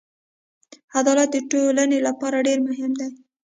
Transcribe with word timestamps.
عدالت 0.97 1.29
د 1.33 1.37
ټولنې 1.51 1.99
لپاره 2.07 2.37
ډېر 2.47 2.59
مهم 2.67 2.91
دی. 2.99 3.09